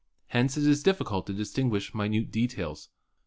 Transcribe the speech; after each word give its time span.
Hence 0.29 0.57
it 0.57 0.65
is 0.65 0.81
difficult 0.81 1.27
to 1.27 1.33
distinguish 1.35 1.93
minute 1.93 2.31
details. 2.31 2.89